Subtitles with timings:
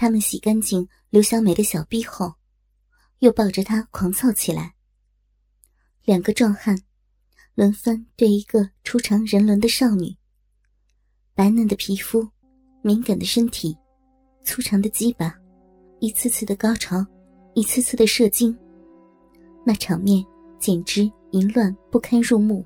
[0.00, 2.34] 他们洗干净刘小美的小臂后，
[3.18, 4.74] 又抱着她狂躁起来。
[6.04, 6.78] 两个壮汉
[7.56, 10.16] 轮番对一个初尝人伦的少女，
[11.34, 12.28] 白嫩的皮肤，
[12.80, 13.76] 敏感的身体，
[14.44, 15.34] 粗长的鸡巴，
[15.98, 17.04] 一次次的高潮，
[17.54, 18.56] 一次次的射精，
[19.66, 20.24] 那场面
[20.60, 22.64] 简直淫乱不堪入目。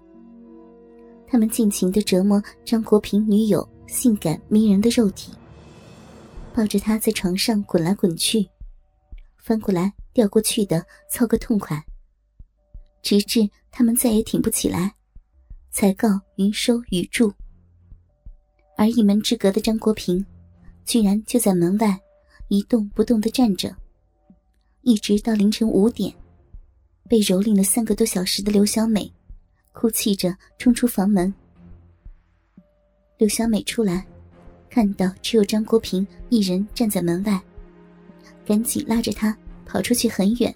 [1.26, 5.32] 他们尽情的折磨张国平女友性感迷人的肉体，
[6.54, 8.48] 抱着他在床上滚来滚去，
[9.38, 11.82] 翻过来调过去的操个痛快。
[13.02, 14.94] 直至他们再也挺不起来，
[15.70, 17.32] 才告云收雨住。
[18.76, 20.24] 而一门之隔的张国平，
[20.84, 21.98] 居然就在门外
[22.48, 23.74] 一动不动的站着，
[24.82, 26.14] 一直到凌晨五点。
[27.08, 29.12] 被蹂躏了三个多小时的刘小美，
[29.72, 31.32] 哭泣着冲出房门。
[33.18, 34.06] 刘小美出来，
[34.72, 37.38] 看到只有张国平一人站在门外，
[38.46, 39.36] 赶紧拉着他
[39.66, 40.54] 跑出去很远，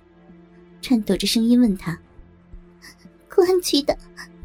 [0.80, 1.98] 颤抖着声音问他。
[3.28, 3.95] 公安局的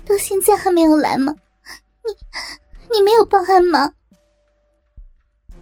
[0.06, 1.34] 到现在还没有来吗？
[2.04, 2.12] 你
[2.94, 3.94] 你没有报案吗？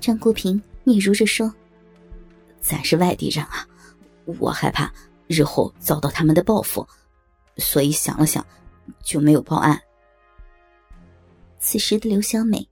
[0.02, 1.54] 张国平嗫嚅着说
[2.60, 3.68] ：“咱是外地人啊，
[4.40, 4.92] 我害怕
[5.28, 6.88] 日后遭到他们的报复，
[7.58, 8.44] 所以想了想，
[9.04, 9.80] 就没有报案。”
[11.60, 12.68] 此时的刘小美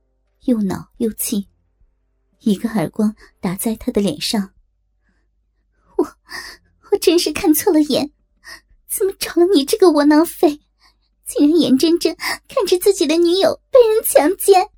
[0.46, 1.50] 又恼又气，
[2.40, 4.54] 一个耳光打在他的脸上。
[5.98, 6.06] 我
[6.92, 8.12] 我真是看错了眼。
[8.88, 10.62] 怎么找了你这个窝囊废？
[11.26, 12.16] 竟然眼睁睁
[12.48, 14.70] 看着自己的女友被人强奸！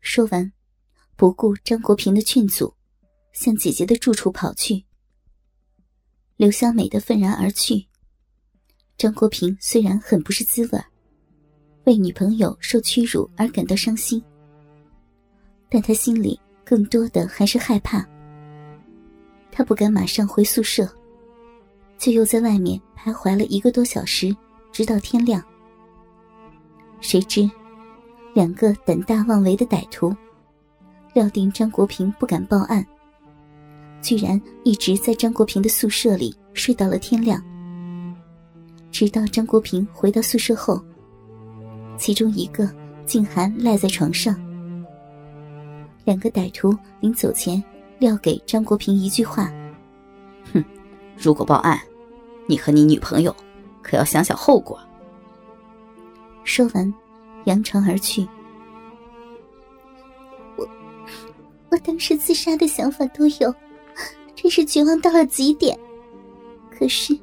[0.00, 0.52] 说完，
[1.16, 2.74] 不顾张国平的劝阻，
[3.32, 4.84] 向姐姐的住处跑去。
[6.36, 7.88] 刘小美的愤然而去。
[8.96, 10.84] 张国平虽然很不是滋味，
[11.84, 14.22] 为女朋友受屈辱而感到伤心，
[15.72, 18.06] 但他心里更多的还是害怕。
[19.50, 20.86] 他不敢马上回宿舍。
[21.98, 24.36] 却又在外面徘徊了一个多小时，
[24.72, 25.40] 直到天亮。
[27.00, 27.48] 谁知，
[28.34, 30.12] 两个胆大妄为的歹徒，
[31.14, 32.84] 料定张国平不敢报案，
[34.00, 37.40] 居然一直在张国平的宿舍里睡到了天亮。
[38.90, 40.82] 直到张国平回到宿舍后，
[41.96, 42.68] 其中一个
[43.06, 44.34] 竟还赖在床上。
[46.04, 47.62] 两个歹徒临走前
[47.98, 49.50] 撂给张国平一句话
[50.52, 50.64] ：“哼，
[51.16, 51.80] 如果报案。”
[52.48, 53.34] 你和你女朋友，
[53.82, 54.78] 可要想想后果。
[56.42, 56.92] 说完，
[57.44, 58.26] 扬长而去。
[60.56, 60.68] 我，
[61.70, 63.54] 我当时自杀的想法都有，
[64.34, 65.78] 真是绝望到了极点。
[66.68, 67.16] 可是，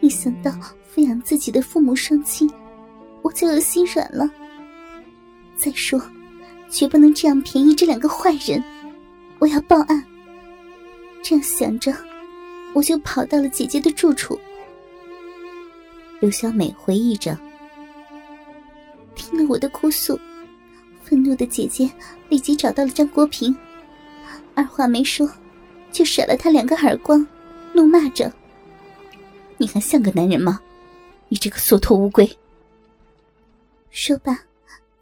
[0.00, 0.50] 一想到
[0.94, 2.48] 抚养自己的父母双亲，
[3.22, 4.30] 我就有心软了。
[5.56, 6.00] 再说，
[6.68, 8.62] 绝不能这样便宜这两个坏人。
[9.38, 10.04] 我要报案。
[11.22, 11.94] 这样想着。
[12.74, 14.38] 我就跑到了姐姐的住处。
[16.20, 17.34] 刘小美回忆着，
[19.14, 20.20] 听了我的哭诉，
[21.02, 21.90] 愤怒的姐姐
[22.28, 23.56] 立即找到了张国平，
[24.54, 25.26] 二话没说，
[25.90, 27.26] 就甩了他两个耳光，
[27.72, 28.30] 怒骂着
[29.56, 30.60] ：“你还像个男人吗？
[31.30, 32.30] 你这个缩头乌龟！”
[33.90, 34.38] 说罢，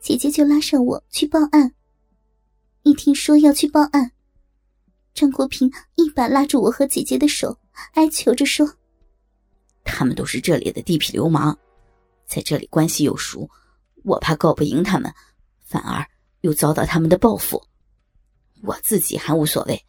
[0.05, 1.73] 姐姐就拉上我去报案。
[2.83, 4.13] 一听说要去报案，
[5.15, 7.59] 张国平一把拉住我和姐姐的手。
[7.95, 8.71] 哀求着说
[9.83, 11.57] ：“他们都是这里的地痞流氓，
[12.27, 13.49] 在这里关系又熟，
[14.05, 15.11] 我怕告不赢他们，
[15.65, 16.07] 反而
[16.43, 17.61] 又遭到他们的报复。
[18.63, 19.87] 我自己还无所谓，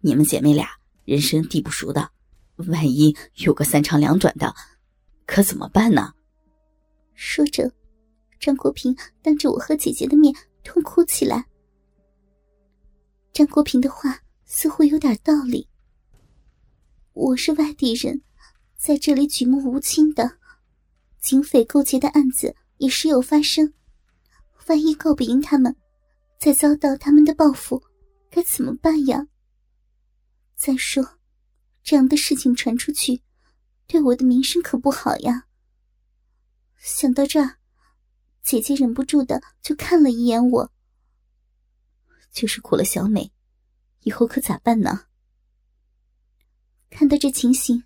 [0.00, 0.68] 你们姐妹俩
[1.06, 2.10] 人生地不熟的，
[2.56, 4.54] 万一有个三长两短的，
[5.24, 6.12] 可怎么办呢？”
[7.16, 7.72] 说着，
[8.38, 11.46] 张国平当着我和姐姐的面痛哭起来。
[13.32, 15.68] 张国平的话似乎有点道理。
[17.12, 18.22] 我是外地人，
[18.76, 20.38] 在这里举目无亲的，
[21.20, 23.72] 警匪勾结的案子也时有发生。
[24.66, 25.74] 万一告不赢他们，
[26.38, 27.82] 再遭到他们的报复，
[28.30, 29.26] 该怎么办呀？
[30.56, 31.18] 再说，
[31.82, 33.22] 这样的事情传出去，
[33.86, 35.46] 对我的名声可不好呀。
[36.78, 37.56] 想到这儿，
[38.46, 40.70] 姐姐忍不住的就看了一眼我，
[42.30, 43.32] 就是苦了小美，
[44.02, 45.06] 以后可咋办呢？
[46.88, 47.82] 看到这情形，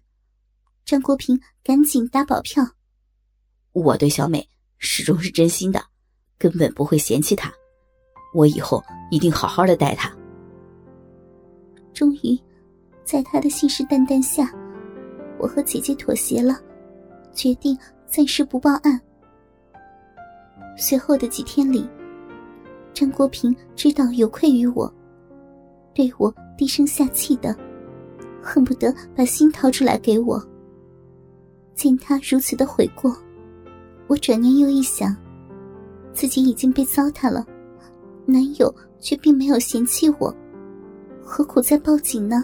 [0.85, 2.63] 张国平赶紧打保票
[3.73, 4.47] ：“我对小美
[4.77, 5.83] 始终是真心的，
[6.37, 7.51] 根本不会嫌弃她。
[8.35, 10.15] 我以后一定好好的待她。”
[11.95, 12.39] 终于，
[13.03, 14.53] 在他的信誓旦旦下，
[15.39, 16.61] 我和姐姐妥协了，
[17.33, 17.75] 决定
[18.07, 19.01] 暂时不报案。
[20.81, 21.87] 随后的几天里，
[22.95, 24.93] 张国平知道有愧于我，
[25.95, 27.55] 对我低声下气的，
[28.43, 30.43] 恨不得把心掏出来给我。
[31.75, 33.15] 见他如此的悔过，
[34.07, 35.15] 我转念又一想，
[36.15, 37.47] 自己已经被糟蹋了，
[38.25, 40.35] 男友却并没有嫌弃我，
[41.23, 42.43] 何苦再报警呢？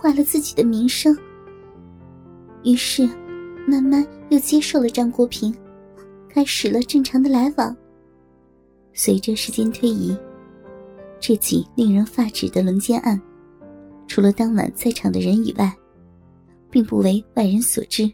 [0.00, 1.16] 坏了自己的名声。
[2.62, 3.08] 于是，
[3.66, 5.54] 慢慢又接受了张国平，
[6.34, 7.74] 开始了正常的来往。
[8.92, 10.16] 随着时间推移，
[11.20, 13.20] 这起令人发指的轮奸案，
[14.08, 15.72] 除了当晚在场的人以外，
[16.72, 18.12] 并不为外人所知。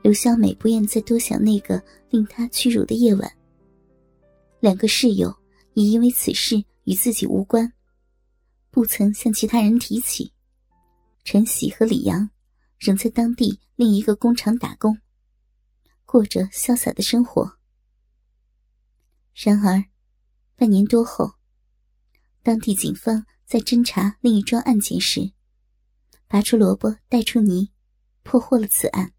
[0.00, 3.30] 刘小美不愿再多想那个令她屈辱的夜晚。
[4.58, 5.30] 两个室友
[5.74, 7.70] 也因为此事与自己无关，
[8.70, 10.32] 不曾向其他人提起。
[11.24, 12.26] 陈喜和李阳
[12.78, 14.96] 仍在当地另一个工厂打工，
[16.08, 17.58] 过着潇洒的生活。
[19.34, 19.84] 然而，
[20.56, 21.34] 半年多后，
[22.42, 25.32] 当地警方在侦查另一桩案件时，
[26.26, 27.70] 拔出萝卜带出泥，
[28.22, 29.12] 破获了此案。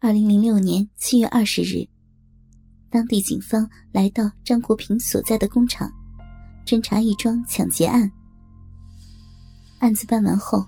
[0.00, 1.88] 二零零六年七月二十日，
[2.90, 5.88] 当地警方来到张国平所在的工厂，
[6.66, 8.10] 侦查一桩抢劫案。
[9.78, 10.66] 案子办完后，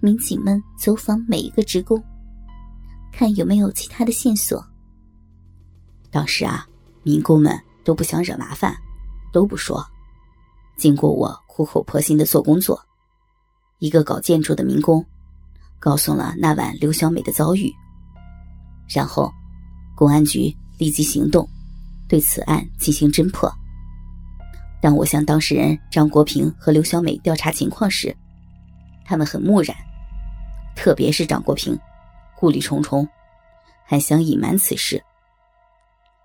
[0.00, 2.02] 民警们走访每一个职工，
[3.12, 4.64] 看有没有其他的线索。
[6.10, 6.66] 当时啊，
[7.02, 8.74] 民工们都不想惹麻烦，
[9.32, 9.84] 都不说。
[10.76, 12.80] 经过我苦口婆心的做工作，
[13.78, 15.04] 一个搞建筑的民工
[15.80, 17.72] 告诉了那晚刘小美的遭遇。
[18.88, 19.30] 然后，
[19.96, 21.48] 公安局立即行动，
[22.08, 23.52] 对此案进行侦破。
[24.80, 28.16] 当我向当事人张国平和刘小美调查情况时，
[29.04, 29.76] 他们很木然，
[30.76, 31.76] 特别是张国平，
[32.38, 33.08] 顾虑重重，
[33.84, 35.02] 还想隐瞒此事。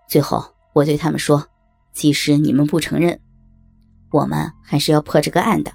[0.07, 1.43] 最后，我对他们说
[1.91, 3.19] ：“即使你们不承认，
[4.11, 5.73] 我们还是要破这个案的。”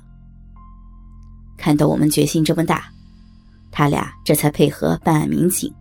[1.58, 2.88] 看到我们决心这么大，
[3.72, 5.74] 他俩这才配合办案民警。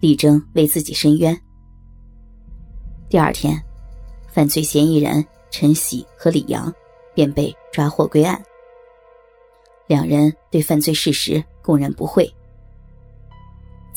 [0.00, 1.36] 力争为自己伸冤。
[3.08, 3.60] 第二天，
[4.28, 6.72] 犯罪嫌疑人陈喜和李阳
[7.14, 8.40] 便被抓获归案。
[9.88, 12.32] 两人对犯罪事实供认不讳。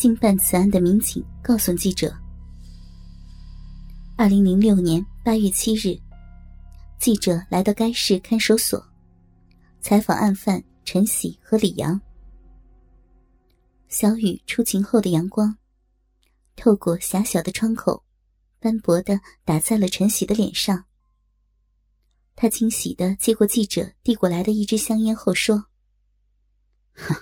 [0.01, 2.11] 经办此案的民警告诉记者：，
[4.17, 5.95] 二零零六年八月七日，
[6.97, 8.83] 记者来到该市看守所，
[9.79, 12.01] 采访案犯陈喜和李阳。
[13.89, 15.55] 小雨出晴后的阳光。
[16.55, 18.03] 透过狭小的窗口，
[18.59, 20.83] 斑驳的打在了陈喜的脸上。
[22.35, 25.65] 他惊喜的接过记者递过来的一支香烟后说
[26.97, 27.15] ：“哼，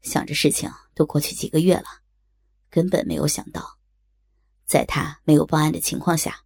[0.00, 1.84] 想着事情都过去几个月了，
[2.76, 3.78] 根本没有想到，
[4.66, 6.44] 在他没有报案的情况下，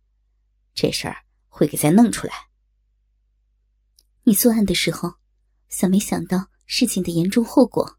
[0.74, 2.32] 这事儿会给再弄出来。
[4.22, 5.14] 你作案的时候，
[5.68, 7.98] 想没想到事情的严重后果？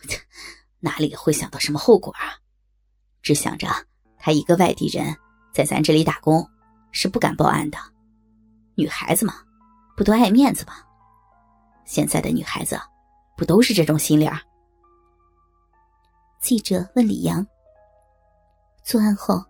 [0.80, 2.36] 哪里会想到什么后果啊？”
[3.22, 3.66] 只想着
[4.18, 5.16] 他一个外地人
[5.54, 6.46] 在咱这里打工，
[6.92, 7.78] 是不敢报案的。
[8.74, 9.42] 女孩子嘛，
[9.96, 10.74] 不都爱面子吗？
[11.86, 12.78] 现在的女孩子
[13.38, 14.38] 不都是这种心理儿？
[16.40, 17.46] 记者问李阳
[18.82, 19.44] ：“作案后，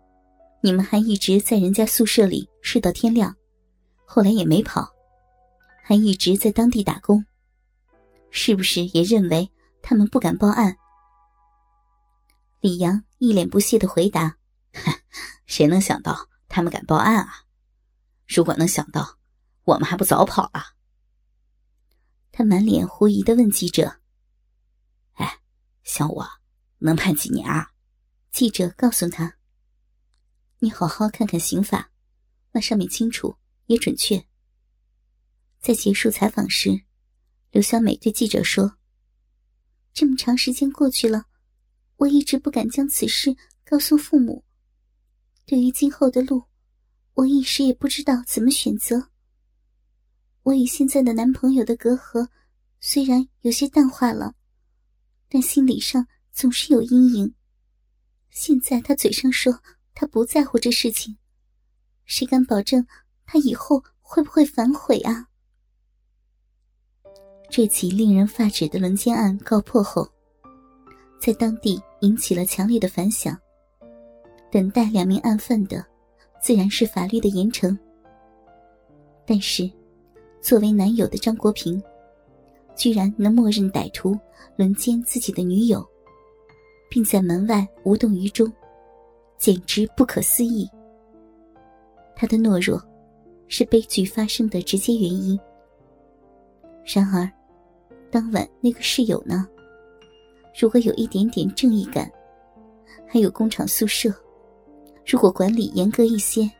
[0.60, 3.34] 你们还一直在人家宿舍里睡到天亮，
[4.04, 4.90] 后来也没跑，
[5.84, 7.24] 还一直在当地打工，
[8.30, 9.50] 是不是也认为
[9.80, 10.76] 他们不敢报案？”
[12.60, 13.02] 李阳。
[13.20, 14.38] 一脸不屑的回答
[15.44, 17.44] ：“谁能想到他们敢报案啊？
[18.26, 19.18] 如果能想到，
[19.64, 20.72] 我们还不早跑了？”
[22.32, 24.00] 他满脸狐疑的问记者
[25.16, 25.40] ：“哎，
[25.84, 26.26] 像我
[26.80, 27.70] 能判几年啊？”
[28.32, 29.36] 记者告诉他
[30.58, 31.90] ：“你好好看看刑法，
[32.52, 34.26] 那上面清楚也准确。”
[35.60, 36.82] 在结束采访时，
[37.50, 38.76] 刘小美对记者说
[39.94, 41.26] ：“这么长时间过去了。”
[42.00, 44.42] 我一直不敢将此事告诉父母。
[45.44, 46.44] 对于今后的路，
[47.12, 49.10] 我一时也不知道怎么选择。
[50.44, 52.26] 我与现在的男朋友的隔阂
[52.80, 54.34] 虽然有些淡化了，
[55.28, 57.34] 但心理上总是有阴影。
[58.30, 59.60] 现在他嘴上说
[59.94, 61.16] 他不在乎这事情，
[62.04, 62.86] 谁敢保证
[63.26, 65.26] 他以后会不会反悔啊？
[67.50, 70.08] 这起令人发指的轮奸案告破后。
[71.20, 73.38] 在当地引起了强烈的反响。
[74.50, 75.84] 等待两名案犯的，
[76.40, 77.76] 自然是法律的严惩。
[79.26, 79.70] 但是，
[80.40, 81.80] 作为男友的张国平，
[82.74, 84.18] 居然能默认歹徒
[84.56, 85.86] 轮奸自己的女友，
[86.90, 88.52] 并在门外无动于衷，
[89.38, 90.68] 简直不可思议。
[92.14, 92.82] 他的懦弱，
[93.48, 95.38] 是悲剧发生的直接原因。
[96.84, 97.30] 然而，
[98.10, 99.48] 当晚那个室友呢？
[100.60, 102.10] 如果有一点点正义感，
[103.06, 104.12] 还有工厂宿舍，
[105.06, 106.50] 如果管理严格一些，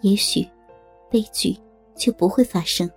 [0.00, 0.48] 也许
[1.10, 1.54] 悲剧
[1.94, 2.90] 就不会发生。